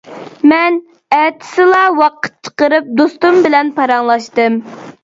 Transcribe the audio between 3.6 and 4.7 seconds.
پاراڭلاشتىم.